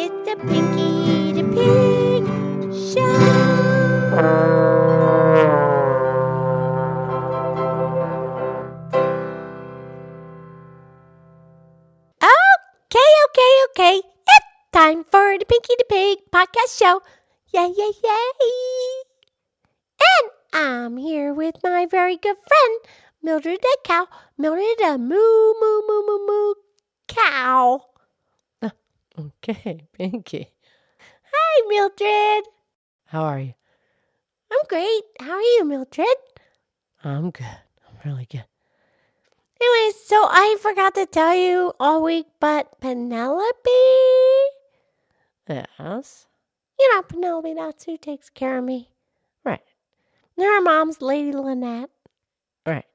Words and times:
It's 0.00 0.14
the 0.30 0.36
Pinky 0.46 1.32
the 1.34 1.42
Pig 1.42 2.22
Show. 2.70 3.02
Okay, 12.22 13.10
okay, 13.26 13.52
okay. 13.70 13.96
It's 13.98 14.46
time 14.72 15.02
for 15.02 15.36
the 15.36 15.44
Pinky 15.44 15.74
the 15.78 15.84
Pig 15.90 16.18
podcast 16.30 16.78
show. 16.78 17.02
Yay, 17.52 17.74
yay, 17.76 17.90
yay. 18.04 19.02
And 19.98 20.30
I'm 20.54 20.96
here 20.96 21.34
with 21.34 21.56
my 21.64 21.86
very 21.90 22.16
good 22.16 22.36
friend, 22.46 22.80
Mildred 23.20 23.58
the 23.60 23.78
cow. 23.82 24.06
Mildred 24.38 24.78
the 24.78 24.96
moo, 24.96 25.54
moo, 25.58 25.82
moo, 25.88 26.02
moo, 26.06 26.24
moo 26.24 26.54
cow. 27.08 27.87
Okay, 29.42 29.86
Pinky. 29.92 30.52
Hi, 31.32 31.66
Mildred. 31.68 32.44
How 33.06 33.22
are 33.24 33.40
you? 33.40 33.54
I'm 34.52 34.58
great. 34.68 35.02
How 35.20 35.32
are 35.32 35.40
you, 35.40 35.64
Mildred? 35.64 36.06
I'm 37.02 37.30
good. 37.30 37.44
I'm 37.44 37.96
really 38.04 38.26
good. 38.30 38.44
Anyways, 39.60 39.96
so 40.04 40.16
I 40.16 40.56
forgot 40.60 40.94
to 40.94 41.06
tell 41.06 41.34
you 41.34 41.72
all 41.80 42.02
week, 42.02 42.26
but 42.38 42.80
Penelope, 42.80 43.70
Yes. 45.48 46.26
you 46.78 46.94
know, 46.94 47.02
Penelope, 47.02 47.54
that's 47.54 47.84
who 47.84 47.96
takes 47.96 48.30
care 48.30 48.58
of 48.58 48.64
me. 48.64 48.90
Right. 49.44 49.62
Her 50.38 50.60
mom's 50.60 51.02
Lady 51.02 51.32
Lynette. 51.32 51.90
Right. 52.64 52.86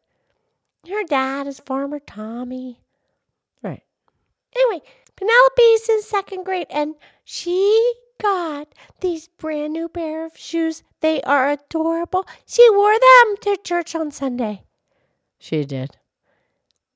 Her 0.88 1.04
dad 1.04 1.48
is 1.48 1.60
Farmer 1.60 2.00
Tommy. 2.00 2.80
Anyway, 4.74 4.86
Penelope's 5.16 5.88
in 5.90 6.02
second 6.02 6.44
grade 6.46 6.68
and 6.70 6.96
she 7.24 7.94
got 8.20 8.74
these 9.02 9.28
brand 9.28 9.74
new 9.74 9.88
pair 9.88 10.26
of 10.26 10.36
shoes. 10.36 10.82
They 11.02 11.22
are 11.22 11.52
adorable. 11.52 12.26
She 12.48 12.68
wore 12.72 12.94
them 12.94 13.36
to 13.42 13.58
church 13.64 13.94
on 13.94 14.10
Sunday. 14.10 14.64
She 15.38 15.64
did. 15.66 15.98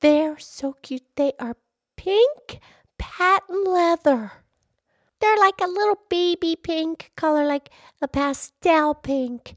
They're 0.00 0.38
so 0.38 0.74
cute. 0.82 1.04
They 1.14 1.32
are 1.38 1.56
pink 1.96 2.60
patent 2.98 3.68
leather. 3.68 4.32
They're 5.20 5.36
like 5.36 5.60
a 5.60 5.68
little 5.68 5.98
baby 6.08 6.56
pink 6.56 7.12
color, 7.16 7.44
like 7.44 7.70
a 8.02 8.08
pastel 8.08 8.94
pink. 8.94 9.56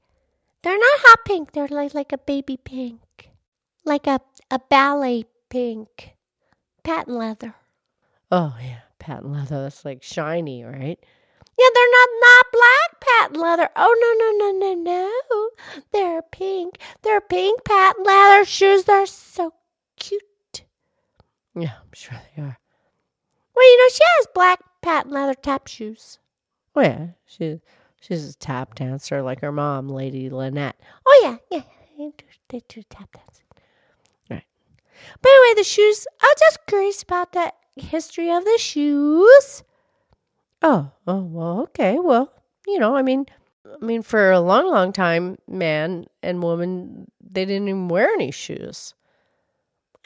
They're 0.61 0.77
not 0.77 0.99
hot 1.01 1.25
pink. 1.25 1.53
They're 1.53 1.67
like, 1.67 1.95
like 1.95 2.11
a 2.11 2.17
baby 2.19 2.57
pink, 2.57 3.29
like 3.83 4.05
a, 4.05 4.19
a 4.51 4.59
ballet 4.59 5.25
pink. 5.49 6.15
Patent 6.83 7.17
leather. 7.17 7.55
Oh, 8.31 8.55
yeah. 8.61 8.79
Patent 8.99 9.31
leather. 9.31 9.63
That's 9.63 9.83
like 9.83 10.03
shiny, 10.03 10.63
right? 10.63 10.99
Yeah, 11.59 11.67
they're 11.73 11.91
not 11.91 12.09
not 12.21 12.45
black 12.51 13.01
patent 13.01 13.39
leather. 13.39 13.69
Oh 13.75 13.95
no 14.01 14.49
no 14.49 14.51
no 14.51 14.73
no 14.73 14.73
no. 14.81 15.81
They're 15.91 16.21
pink. 16.21 16.77
They're 17.01 17.21
pink 17.21 17.63
patent 17.65 18.05
leather 18.05 18.45
shoes. 18.45 18.85
They're 18.85 19.05
so 19.05 19.53
cute. 19.99 20.23
Yeah, 21.55 21.73
I'm 21.81 21.93
sure 21.93 22.19
they 22.35 22.41
are. 22.41 22.57
Well, 23.55 23.65
you 23.65 23.77
know 23.77 23.89
she 23.93 24.03
has 24.17 24.27
black 24.33 24.59
patent 24.81 25.13
leather 25.13 25.33
tap 25.33 25.67
shoes. 25.67 26.19
Oh, 26.75 26.81
yeah. 26.81 27.07
She, 27.25 27.59
she's 27.99 28.29
a 28.29 28.37
tap 28.37 28.75
dancer 28.75 29.21
like 29.21 29.41
her 29.41 29.51
mom, 29.51 29.89
Lady 29.89 30.29
Lynette. 30.29 30.79
Oh 31.05 31.21
yeah, 31.23 31.37
yeah. 31.51 31.63
They 31.97 32.05
do, 32.17 32.25
they 32.49 32.61
do 32.67 32.81
tap 32.89 33.11
dancing. 33.11 33.45
Right. 34.29 34.45
But 35.21 35.29
anyway, 35.29 35.55
the 35.57 35.63
shoes. 35.63 36.07
I 36.21 36.27
was 36.27 36.39
just 36.39 36.65
curious 36.65 37.03
about 37.03 37.33
the 37.33 37.51
history 37.75 38.29
of 38.31 38.43
the 38.43 38.57
shoes. 38.59 39.63
Oh, 40.61 40.91
oh, 41.07 41.23
well, 41.23 41.61
okay. 41.61 41.97
Well, 41.99 42.31
you 42.67 42.79
know, 42.79 42.95
I 42.95 43.01
mean, 43.01 43.25
I 43.65 43.83
mean, 43.83 44.01
for 44.01 44.31
a 44.31 44.39
long, 44.39 44.67
long 44.67 44.93
time, 44.93 45.37
man 45.47 46.05
and 46.21 46.43
woman, 46.43 47.09
they 47.21 47.45
didn't 47.45 47.67
even 47.67 47.87
wear 47.87 48.09
any 48.09 48.31
shoes. 48.31 48.93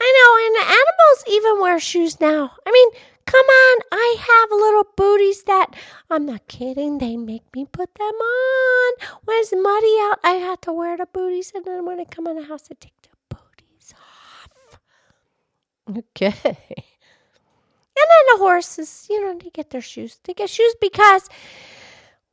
I 0.00 0.12
know, 0.16 0.46
and 0.46 0.56
animals 0.66 1.24
even 1.28 1.60
wear 1.60 1.80
shoes 1.80 2.20
now. 2.20 2.52
I 2.66 2.70
mean, 2.70 2.88
come 3.24 3.46
on, 3.46 3.78
I 3.92 4.16
have 4.20 4.50
little 4.50 4.86
booties 4.96 5.42
that 5.44 5.74
I'm 6.10 6.26
not 6.26 6.48
kidding. 6.48 6.98
They 6.98 7.16
make 7.16 7.44
me 7.54 7.64
put 7.64 7.94
them 7.94 8.06
on. 8.06 8.92
When 9.24 9.38
it's 9.38 9.52
muddy 9.54 9.96
out, 10.02 10.18
I 10.22 10.32
have 10.46 10.60
to 10.62 10.72
wear 10.72 10.96
the 10.96 11.06
booties, 11.06 11.52
and 11.54 11.64
then 11.64 11.86
when 11.86 11.98
I 11.98 12.04
come 12.04 12.26
in 12.26 12.36
the 12.36 12.44
house, 12.44 12.68
I 12.70 12.74
take 12.78 13.00
the 13.02 13.36
booties 13.36 13.94
off. 13.94 14.80
Okay. 15.98 16.84
And 17.98 18.06
then 18.10 18.34
the 18.34 18.44
horses, 18.44 19.06
you 19.08 19.24
know, 19.24 19.38
they 19.42 19.50
get 19.50 19.70
their 19.70 19.80
shoes. 19.80 20.20
They 20.24 20.34
get 20.34 20.50
shoes 20.50 20.74
because 20.80 21.28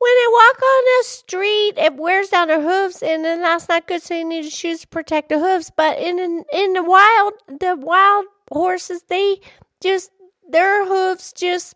when 0.03 0.12
they 0.18 0.28
walk 0.31 0.62
on 0.62 0.84
the 0.84 1.03
street, 1.06 1.74
it 1.78 1.96
wears 1.96 2.28
down 2.28 2.50
their 2.50 2.62
hooves, 2.62 3.01
and 3.01 3.24
then 3.24 3.41
that's 3.41 3.69
not 3.69 3.88
good. 3.88 4.03
So 4.03 4.16
you 4.16 4.25
need 4.25 4.51
shoes 4.51 4.81
to 4.81 4.88
protect 4.88 5.29
the 5.29 5.40
hooves. 5.40 5.72
But 5.75 6.00
in 6.00 6.19
in, 6.19 6.44
in 6.51 6.74
the 6.74 6.84
wild, 6.84 7.34
the 7.47 7.78
wild 7.78 8.25
horses, 8.51 9.03
they 9.07 9.40
just 9.79 10.12
their 10.50 10.85
hooves 10.85 11.31
just 11.31 11.75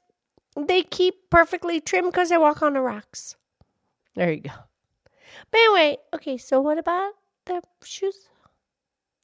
they 0.57 0.83
keep 0.83 1.29
perfectly 1.29 1.79
trim 1.79 2.07
because 2.07 2.27
they 2.27 2.37
walk 2.37 2.61
on 2.61 2.73
the 2.73 2.81
rocks. 2.81 3.37
There 4.15 4.31
you 4.33 4.41
go. 4.41 4.51
But 5.51 5.57
anyway, 5.59 5.97
okay. 6.13 6.37
So 6.37 6.59
what 6.59 6.77
about 6.77 7.13
the 7.45 7.61
shoes? 7.83 8.27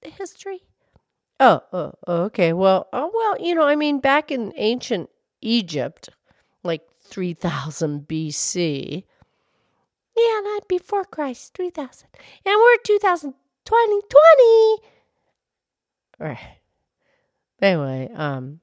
The 0.02 0.12
history. 0.12 0.62
Oh, 1.40 1.62
oh, 1.74 1.94
okay. 2.26 2.54
Well, 2.54 2.88
oh, 2.94 3.12
well, 3.14 3.38
you 3.46 3.56
know, 3.56 3.64
I 3.68 3.76
mean, 3.76 4.00
back 4.00 4.32
in 4.32 4.54
ancient 4.56 5.10
Egypt, 5.42 6.10
like 6.64 6.84
3000 7.02 8.08
BC, 8.08 9.06
Yeah, 10.16 10.42
not 10.44 10.68
before 10.68 11.04
Christ, 11.06 11.54
three 11.54 11.70
thousand, 11.70 12.10
and 12.46 12.56
we're 12.60 12.78
2020, 12.84 14.02
20. 14.02 14.90
right. 16.20 16.58
Anyway, 17.62 18.10
um, 18.16 18.60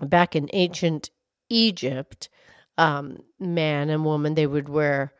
back 0.00 0.36
in 0.36 0.48
ancient 0.52 1.10
Egypt, 1.48 2.28
um, 2.78 3.18
man 3.38 3.90
and 3.90 4.04
woman, 4.04 4.34
they 4.34 4.46
would 4.46 4.68
wear, 4.68 5.12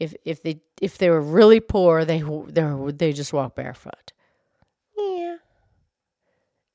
if 0.00 0.14
if 0.24 0.42
they 0.42 0.60
if 0.82 0.98
they 0.98 1.10
were 1.10 1.20
really 1.22 1.60
poor, 1.60 2.04
they 2.04 2.20
they 2.20 2.64
would 2.64 2.98
they 2.98 3.12
just 3.12 3.32
walk 3.32 3.54
barefoot. 3.56 4.12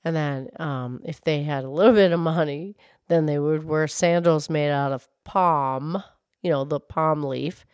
And 0.03 0.15
then, 0.15 0.49
um, 0.59 1.01
if 1.05 1.21
they 1.21 1.43
had 1.43 1.63
a 1.63 1.69
little 1.69 1.93
bit 1.93 2.11
of 2.11 2.19
money, 2.19 2.75
then 3.07 3.27
they 3.27 3.37
would 3.37 3.63
wear 3.63 3.87
sandals 3.87 4.49
made 4.49 4.71
out 4.71 4.91
of 4.91 5.07
palm, 5.23 6.03
you 6.41 6.49
know, 6.49 6.63
the 6.63 6.79
palm 6.79 7.23
leaf. 7.23 7.65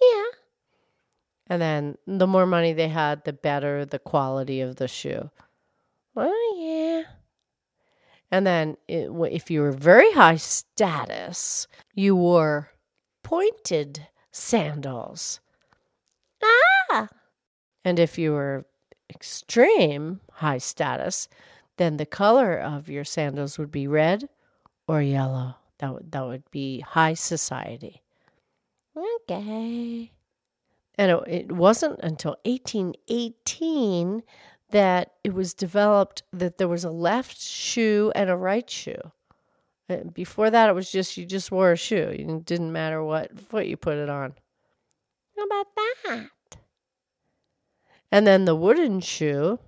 Yeah. 0.00 0.24
And 1.48 1.60
then 1.62 1.98
the 2.06 2.26
more 2.26 2.46
money 2.46 2.72
they 2.72 2.88
had, 2.88 3.24
the 3.24 3.32
better 3.32 3.84
the 3.84 3.98
quality 3.98 4.60
of 4.60 4.76
the 4.76 4.88
shoe. 4.88 5.30
Oh, 6.16 6.54
yeah. 6.58 7.12
And 8.30 8.46
then, 8.46 8.76
it, 8.88 9.10
if 9.30 9.50
you 9.50 9.60
were 9.60 9.72
very 9.72 10.10
high 10.12 10.36
status, 10.36 11.68
you 11.94 12.16
wore 12.16 12.70
pointed 13.22 14.06
sandals. 14.32 15.40
Ah. 16.42 17.08
And 17.84 17.98
if 17.98 18.18
you 18.18 18.32
were 18.32 18.66
extreme 19.10 20.20
high 20.32 20.58
status, 20.58 21.28
then 21.76 21.96
the 21.96 22.06
color 22.06 22.56
of 22.56 22.88
your 22.88 23.04
sandals 23.04 23.58
would 23.58 23.70
be 23.70 23.86
red 23.86 24.28
or 24.88 25.02
yellow. 25.02 25.56
That 25.78 25.92
would, 25.92 26.12
that 26.12 26.26
would 26.26 26.50
be 26.50 26.80
high 26.80 27.14
society. 27.14 28.02
Okay. 28.96 30.10
And 30.98 31.10
it, 31.10 31.22
it 31.26 31.52
wasn't 31.52 32.00
until 32.02 32.36
1818 32.44 34.22
that 34.70 35.12
it 35.22 35.34
was 35.34 35.54
developed 35.54 36.22
that 36.32 36.58
there 36.58 36.68
was 36.68 36.84
a 36.84 36.90
left 36.90 37.38
shoe 37.38 38.10
and 38.14 38.30
a 38.30 38.36
right 38.36 38.68
shoe. 38.68 39.12
Uh, 39.88 39.98
Before 40.12 40.50
that, 40.50 40.68
it 40.68 40.74
was 40.74 40.90
just 40.90 41.16
you 41.16 41.24
just 41.26 41.52
wore 41.52 41.72
a 41.72 41.76
shoe. 41.76 42.08
It 42.08 42.44
didn't 42.44 42.72
matter 42.72 43.02
what 43.04 43.38
foot 43.38 43.66
you 43.66 43.76
put 43.76 43.98
it 43.98 44.08
on. 44.08 44.34
How 45.36 45.44
about 45.44 45.66
that? 45.76 46.28
And 48.10 48.26
then 48.26 48.44
the 48.44 48.56
wooden 48.56 49.00
shoe. 49.00 49.58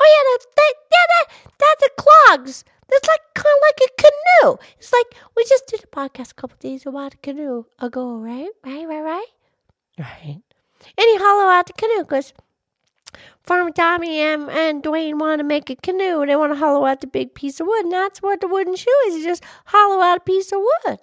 Oh 0.00 0.08
yeah, 0.14 0.24
that, 0.30 0.46
that 0.56 0.74
yeah 0.90 1.06
that 1.08 1.26
that's 1.58 1.82
the 1.82 1.90
clogs. 2.02 2.64
That's 2.88 3.08
like 3.08 3.20
kind 3.34 3.46
of 3.46 3.62
like 3.68 3.88
a 3.88 4.02
canoe. 4.02 4.56
It's 4.78 4.92
like 4.92 5.06
we 5.36 5.44
just 5.44 5.66
did 5.66 5.84
a 5.84 5.86
podcast 5.86 6.32
a 6.32 6.34
couple 6.34 6.56
days 6.58 6.86
about 6.86 7.14
a 7.14 7.18
canoe 7.18 7.64
ago, 7.78 8.16
right? 8.16 8.50
Right, 8.64 8.86
right, 8.88 9.02
right. 9.02 9.26
Right. 9.98 10.42
And 10.96 11.06
he 11.06 11.16
hollow 11.16 11.50
out 11.50 11.66
the 11.66 11.74
canoe 11.74 12.02
because 12.02 12.32
Farmer 13.42 13.70
Tommy 13.70 14.18
and, 14.20 14.48
and 14.50 14.82
Dwayne 14.82 15.18
want 15.18 15.40
to 15.40 15.44
make 15.44 15.70
a 15.70 15.76
canoe. 15.76 16.20
And 16.20 16.30
they 16.30 16.36
want 16.36 16.52
to 16.52 16.58
hollow 16.58 16.84
out 16.86 17.00
the 17.00 17.06
big 17.06 17.34
piece 17.34 17.60
of 17.60 17.66
wood, 17.66 17.84
and 17.84 17.92
that's 17.92 18.22
what 18.22 18.40
the 18.40 18.48
wooden 18.48 18.76
shoe 18.76 19.02
is. 19.08 19.16
You 19.16 19.24
just 19.24 19.44
hollow 19.66 20.00
out 20.00 20.18
a 20.18 20.20
piece 20.20 20.52
of 20.52 20.60
wood. 20.60 20.98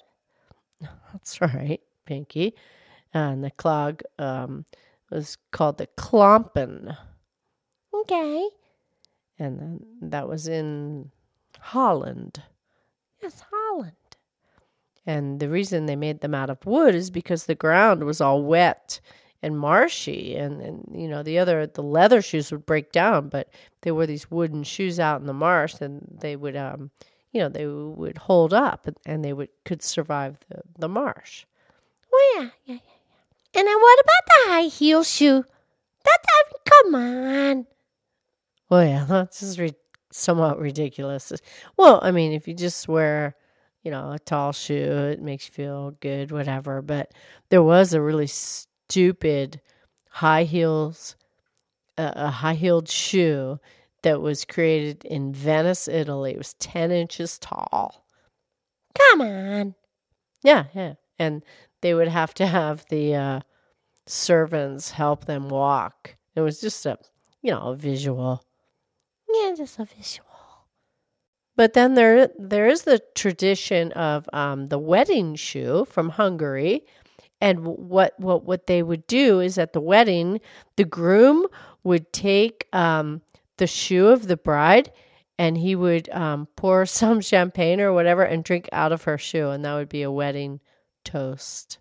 That's 1.12 1.42
right, 1.42 1.82
Pinky. 2.06 2.54
And 3.14 3.44
the 3.44 3.52
clog 3.52 4.02
um, 4.20 4.66
was 5.10 5.38
called 5.52 5.78
the 5.78 5.88
Klompen. 5.98 6.96
Okay. 7.94 8.48
And 9.40 9.60
then 9.60 9.86
that 10.02 10.28
was 10.28 10.48
in 10.48 11.12
Holland. 11.60 12.42
Yes, 13.22 13.44
Holland. 13.52 13.94
And 15.06 15.40
the 15.40 15.50
reason 15.50 15.86
they 15.86 15.96
made 15.96 16.22
them 16.22 16.36
out 16.36 16.50
of 16.50 16.66
wood 16.66 16.94
is 16.94 17.10
because 17.10 17.46
the 17.46 17.56
ground 17.56 18.04
was 18.04 18.20
all 18.20 18.42
wet 18.44 19.00
and 19.44 19.58
marshy 19.58 20.36
and, 20.36 20.60
and 20.62 20.84
you 20.92 21.08
know 21.08 21.22
the 21.22 21.38
other 21.38 21.68
the 21.68 21.84
leather 21.84 22.24
shoes 22.24 22.52
would 22.52 22.66
break 22.66 22.92
down 22.92 23.30
but 23.30 23.48
they 23.82 23.92
wore 23.92 24.08
these 24.08 24.32
wooden 24.32 24.64
shoes 24.64 25.00
out 25.00 25.22
in 25.22 25.28
the 25.28 25.34
marsh 25.34 25.76
and 25.80 26.02
they 26.22 26.36
would 26.36 26.56
um 26.56 26.90
you 27.32 27.40
know 27.40 27.48
they 27.48 27.68
would 27.68 28.18
hold 28.18 28.52
up 28.52 28.88
and, 28.88 28.98
and 29.06 29.24
they 29.24 29.34
would 29.34 29.50
could 29.64 29.84
survive 29.84 30.40
the, 30.50 30.60
the 30.80 30.90
marsh 30.90 31.46
Oh 32.14 32.36
yeah, 32.38 32.50
yeah, 32.66 32.74
yeah, 32.74 32.80
yeah. 32.84 33.60
And 33.60 33.68
then 33.68 33.80
what 33.80 34.00
about 34.00 34.26
the 34.28 34.52
high 34.52 34.68
heel 34.68 35.04
shoe? 35.04 35.44
That, 36.04 36.20
that 36.24 36.66
come 36.66 36.96
on. 36.96 37.68
Well 38.70 38.86
yeah 38.86 39.06
that's 39.10 39.40
just 39.40 39.60
re- 39.60 39.74
somewhat 40.12 40.60
ridiculous 40.60 41.32
well 41.78 42.00
i 42.04 42.12
mean 42.12 42.32
if 42.32 42.48
you 42.48 42.54
just 42.54 42.88
wear 42.88 43.36
you 43.84 43.92
know 43.92 44.12
a 44.12 44.20
tall 44.20 44.52
shoe 44.52 45.10
it 45.12 45.22
makes 45.22 45.48
you 45.48 45.54
feel 45.54 45.92
good 46.00 46.32
whatever 46.32 46.82
but 46.82 47.14
there 47.50 47.64
was 47.64 47.94
a 47.94 48.02
really 48.02 48.28
stupid 48.28 49.62
high 50.10 50.44
heels 50.44 51.16
uh, 51.98 52.14
a 52.16 52.30
high 52.30 52.54
heeled 52.54 52.88
shoe 52.90 53.60
that 54.04 54.22
was 54.22 54.46
created 54.46 55.04
in 55.06 55.34
venice 55.34 55.88
italy 55.88 56.32
it 56.32 56.38
was 56.38 56.54
10 56.56 56.92
inches 56.92 57.38
tall 57.40 58.06
Come 58.96 59.22
on. 59.22 59.76
Yeah, 60.44 60.66
yeah. 60.74 60.94
And 61.20 61.44
they 61.82 61.94
would 61.94 62.08
have 62.08 62.34
to 62.36 62.48
have 62.48 62.86
the 62.90 63.16
uh, 63.16 63.40
servants 64.06 64.92
help 64.92 65.26
them 65.26 65.50
walk. 65.50 66.16
It 66.36 66.42
was 66.42 66.62
just 66.62 66.86
a, 66.86 66.98
you 67.42 67.52
know, 67.52 67.70
a 67.70 67.76
visual. 67.76 68.44
Yeah, 69.42 69.54
just 69.56 69.80
a 69.80 69.86
visual. 69.86 70.28
But 71.56 71.74
then 71.74 71.96
there 71.96 72.30
there 72.38 72.68
is 72.68 72.84
the 72.84 73.02
tradition 73.16 73.92
of 73.94 74.30
um, 74.32 74.68
the 74.68 74.78
wedding 74.78 75.36
shoe 75.36 75.86
from 75.86 76.10
Hungary, 76.10 76.86
and 77.42 77.66
what 77.66 78.14
what 78.20 78.44
what 78.46 78.68
they 78.68 78.84
would 78.84 79.08
do 79.08 79.40
is 79.40 79.58
at 79.58 79.74
the 79.74 79.82
wedding, 79.82 80.40
the 80.76 80.86
groom 80.86 81.48
would 81.84 82.14
take 82.14 82.68
um, 82.74 83.22
the 83.58 83.68
shoe 83.68 84.08
of 84.08 84.28
the 84.28 84.38
bride, 84.38 84.92
and 85.40 85.58
he 85.58 85.76
would 85.76 86.10
um, 86.10 86.48
pour 86.56 86.86
some 87.02 87.22
champagne 87.22 87.82
or 87.82 87.92
whatever 87.92 88.24
and 88.24 88.44
drink 88.44 88.70
out 88.72 88.92
of 88.92 89.04
her 89.04 89.18
shoe, 89.18 89.50
and 89.50 89.66
that 89.66 89.74
would 89.76 89.90
be 89.90 90.04
a 90.04 90.12
wedding 90.12 90.60
toast. 91.04 91.80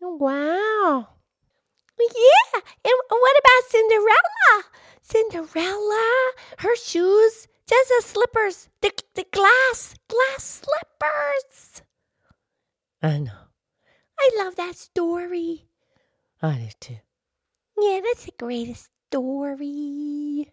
Wow. 0.00 1.08
Yeah. 1.98 2.60
And 2.84 2.94
what 3.08 3.36
about 3.38 3.70
Cinderella? 3.70 4.64
Cinderella, 5.02 6.32
her 6.58 6.76
shoes, 6.76 7.46
just 7.68 7.88
the 7.88 8.02
slippers, 8.04 8.68
the, 8.80 8.90
the 9.14 9.26
glass, 9.32 9.94
glass 10.08 10.62
slippers. 10.62 11.82
I 13.02 13.18
know, 13.18 13.48
I 14.18 14.30
love 14.38 14.56
that 14.56 14.76
story. 14.76 15.66
I 16.42 16.56
do 16.58 16.68
too. 16.80 16.96
Yeah, 17.78 18.00
that's 18.02 18.24
the 18.24 18.32
greatest 18.38 18.90
story. 19.10 20.50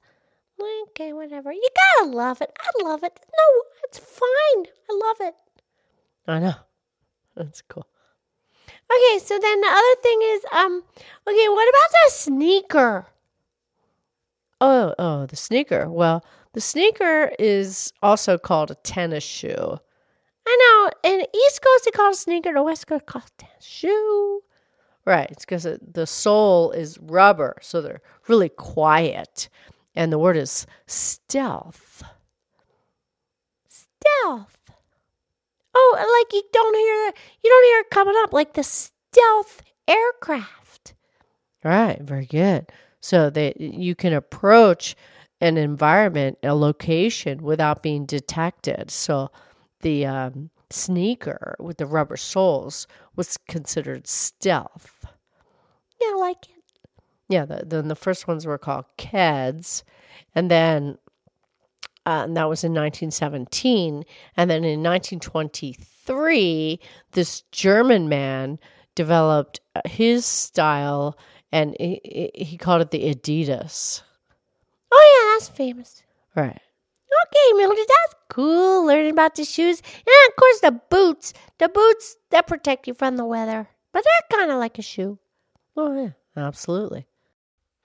Okay, 0.87 1.11
whatever. 1.11 1.51
You 1.51 1.67
gotta 1.75 2.11
love 2.11 2.41
it. 2.41 2.49
I 2.57 2.83
love 2.83 3.03
it. 3.03 3.19
No, 3.27 3.63
it's 3.83 3.99
fine. 3.99 4.65
I 4.89 4.99
love 5.05 5.17
it. 5.19 5.35
I 6.27 6.39
know, 6.39 6.55
that's 7.35 7.61
cool. 7.63 7.85
Okay, 8.89 9.19
so 9.19 9.37
then 9.37 9.59
the 9.59 9.67
other 9.67 10.01
thing 10.01 10.19
is, 10.23 10.45
um, 10.53 10.83
okay, 11.27 11.49
what 11.49 11.67
about 11.67 11.91
the 11.91 12.11
sneaker? 12.11 13.07
Oh, 14.61 14.95
oh, 14.97 15.25
the 15.25 15.35
sneaker. 15.35 15.89
Well, 15.89 16.23
the 16.53 16.61
sneaker 16.61 17.33
is 17.37 17.91
also 18.01 18.37
called 18.37 18.71
a 18.71 18.75
tennis 18.75 19.25
shoe. 19.25 19.77
I 20.47 20.91
know, 21.03 21.11
in 21.11 21.19
the 21.19 21.37
East 21.37 21.61
Coast 21.61 21.83
they 21.83 21.91
call 21.91 22.11
it 22.11 22.15
sneaker, 22.15 22.53
the 22.53 22.63
West 22.63 22.87
Coast 22.87 23.05
call 23.05 23.23
it 23.23 23.31
tennis 23.37 23.65
shoe. 23.65 24.41
Right, 25.05 25.29
it's 25.31 25.45
because 25.45 25.67
the 25.81 26.05
sole 26.05 26.71
is 26.71 26.97
rubber, 26.99 27.57
so 27.61 27.81
they're 27.81 28.01
really 28.27 28.49
quiet. 28.49 29.49
And 29.95 30.11
the 30.11 30.19
word 30.19 30.37
is 30.37 30.67
stealth. 30.85 32.03
Stealth. 33.67 34.57
Oh, 35.73 36.21
like 36.21 36.33
you 36.33 36.43
don't 36.51 36.75
hear 36.75 37.13
you 37.43 37.49
don't 37.49 37.65
hear 37.65 37.79
it 37.79 37.89
coming 37.89 38.15
up 38.17 38.33
like 38.33 38.53
the 38.53 38.63
stealth 38.63 39.61
aircraft. 39.87 40.93
Right, 41.63 42.01
very 42.01 42.25
good. 42.25 42.71
So 43.01 43.29
that 43.29 43.59
you 43.59 43.95
can 43.95 44.13
approach 44.13 44.95
an 45.41 45.57
environment, 45.57 46.37
a 46.43 46.53
location 46.53 47.43
without 47.43 47.81
being 47.81 48.05
detected. 48.05 48.91
So 48.91 49.31
the 49.81 50.05
um, 50.05 50.49
sneaker 50.71 51.55
with 51.59 51.77
the 51.77 51.85
rubber 51.85 52.17
soles 52.17 52.87
was 53.15 53.37
considered 53.47 54.07
stealth. 54.07 55.05
Yeah, 56.01 56.07
I 56.07 56.17
like 56.19 56.49
it. 56.49 56.63
Yeah, 57.27 57.45
the, 57.45 57.63
then 57.65 57.87
the 57.87 57.95
first 57.95 58.27
ones 58.27 58.45
were 58.45 58.57
called 58.57 58.85
Keds, 58.97 59.83
and 60.33 60.49
then 60.49 60.97
uh, 62.05 62.23
and 62.23 62.35
that 62.35 62.49
was 62.49 62.63
in 62.63 62.71
1917, 62.71 64.03
and 64.35 64.49
then 64.49 64.63
in 64.63 64.81
1923, 64.81 66.79
this 67.11 67.41
German 67.51 68.09
man 68.09 68.57
developed 68.95 69.59
uh, 69.75 69.81
his 69.85 70.25
style, 70.25 71.17
and 71.51 71.75
he, 71.79 72.31
he 72.33 72.57
called 72.57 72.81
it 72.81 72.89
the 72.91 73.13
Adidas. 73.13 74.01
Oh 74.91 75.29
yeah, 75.29 75.35
that's 75.35 75.49
famous. 75.55 76.03
Right. 76.35 76.61
Okay, 77.09 77.57
Mildred, 77.57 77.87
that's 77.87 78.15
cool. 78.29 78.85
Learning 78.85 79.11
about 79.11 79.35
the 79.35 79.43
shoes, 79.43 79.81
and 79.81 80.29
of 80.29 80.35
course 80.35 80.59
the 80.61 80.79
boots. 80.89 81.33
The 81.57 81.69
boots 81.69 82.17
that 82.29 82.47
protect 82.47 82.87
you 82.87 82.93
from 82.93 83.17
the 83.17 83.25
weather, 83.25 83.67
but 83.91 84.03
they're 84.03 84.37
kind 84.39 84.51
of 84.51 84.59
like 84.59 84.77
a 84.77 84.83
shoe. 84.83 85.19
Oh 85.75 85.95
yeah, 85.95 86.11
absolutely. 86.37 87.07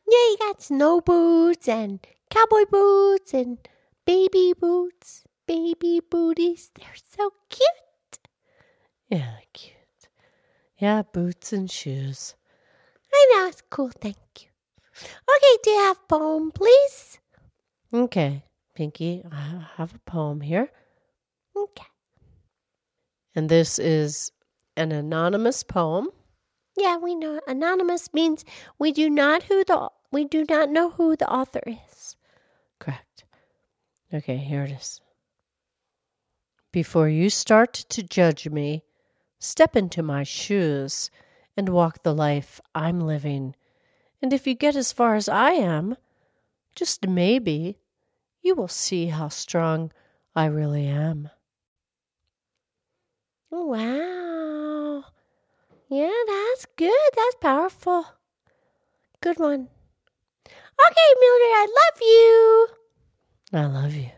Yeah, 0.07 0.13
you 0.31 0.37
got 0.39 0.63
snow 0.63 1.01
boots 1.01 1.69
and 1.69 2.01
cowboy 2.31 2.65
boots 2.71 3.33
and 3.33 3.59
baby 4.05 4.53
boots, 4.59 5.25
baby 5.47 6.01
booties. 6.11 6.71
They're 6.75 6.95
so 6.95 7.31
cute. 7.49 8.19
Yeah, 9.09 9.37
cute. 9.53 9.73
Yeah, 10.79 11.03
boots 11.03 11.53
and 11.53 11.71
shoes. 11.71 12.35
I 13.13 13.31
know 13.33 13.49
it's 13.49 13.63
cool. 13.71 13.91
Thank 13.91 14.17
you. 14.41 14.49
Okay, 15.03 15.59
do 15.63 15.71
you 15.71 15.79
have 15.79 15.99
a 15.99 16.07
poem, 16.09 16.51
please? 16.53 17.19
Okay, 17.93 18.43
Pinky, 18.75 19.23
I 19.31 19.67
have 19.77 19.95
a 19.95 19.99
poem 20.01 20.41
here. 20.41 20.71
Okay. 21.57 21.87
And 23.35 23.49
this 23.49 23.79
is 23.79 24.33
an 24.77 24.93
anonymous 24.93 25.63
poem. 25.63 26.09
Yeah, 26.77 26.97
we 26.97 27.15
know 27.15 27.41
anonymous 27.47 28.13
means 28.13 28.45
we 28.79 28.91
do 28.93 29.09
not 29.09 29.45
who 29.45 29.65
the 29.65 29.91
we 30.11 30.25
do 30.25 30.45
not 30.49 30.71
know 30.71 30.91
who 30.91 31.17
the 31.17 31.29
author 31.29 31.63
is. 31.67 32.17
Correct. 32.79 33.25
Okay, 34.13 34.37
here 34.37 34.63
it 34.65 34.71
is. 34.71 35.01
Before 36.73 37.09
you 37.09 37.31
start 37.31 37.73
to 37.73 38.03
judge 38.03 38.49
me, 38.49 38.83
step 39.39 39.77
into 39.77 40.03
my 40.03 40.25
shoes 40.25 41.11
and 41.57 41.69
walk 41.69 42.03
the 42.03 42.15
life 42.15 42.61
I'm 42.75 43.01
living. 43.01 43.55
And 44.21 44.33
if 44.33 44.47
you 44.47 44.55
get 44.55 44.75
as 44.75 44.93
far 44.93 45.15
as 45.15 45.29
I 45.29 45.53
am, 45.53 45.97
just 46.75 47.07
maybe, 47.07 47.79
you 48.45 48.55
will 48.55 48.69
see 48.69 49.07
how 49.07 49.29
strong 49.29 49.91
I 50.37 50.45
really 50.47 50.87
am. 50.87 51.31
Wow. 53.51 55.05
Yeah, 55.89 56.13
that's 56.27 56.67
good. 56.77 57.11
That's 57.17 57.37
powerful. 57.41 58.07
Good 59.21 59.39
one. 59.39 59.69
Okay, 60.47 61.11
Mildred, 61.21 61.55
I 61.55 61.67
love 61.81 62.01
you. 62.03 62.69
I 63.53 63.67
love 63.67 63.95
you. 63.95 64.11